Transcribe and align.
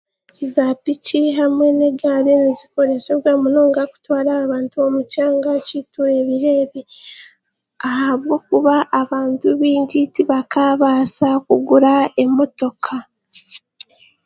Z'apiiki 0.53 1.21
hamwe 1.39 1.67
n'egaali 1.77 2.31
nizikoresebwa 2.43 3.31
munonga 3.41 3.81
kutwala 3.91 4.31
abantu 4.43 4.75
omu'kyanga 4.85 5.51
ky'eitu 5.65 6.01
ebiro 6.17 6.49
ebi 6.63 6.81
ahabw'okuba 7.89 8.75
abantu 9.01 9.47
baingi 9.59 10.01
tibakaabaasa 10.15 11.27
kugura 11.45 11.93
emotoka. 12.23 12.97